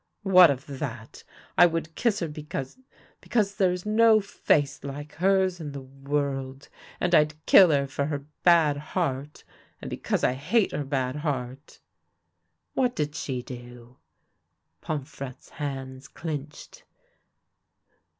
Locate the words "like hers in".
4.83-5.73